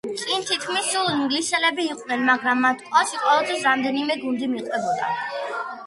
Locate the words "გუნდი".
4.27-4.53